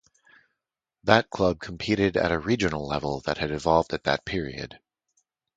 That 1.03 1.29
club 1.29 1.59
competed 1.59 2.17
at 2.17 2.31
a 2.31 2.39
regional 2.39 2.87
level 2.87 3.19
that 3.27 3.37
had 3.37 3.51
evolved 3.51 3.93
at 3.93 4.03
that 4.05 4.25
period. 4.25 4.79